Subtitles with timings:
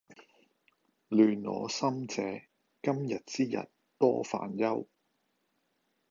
[1.09, 2.23] 亂我心者，
[2.81, 3.69] 今日之日
[3.99, 4.87] 多煩憂！